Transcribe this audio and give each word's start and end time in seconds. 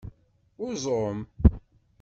Uẓum. 0.65 1.17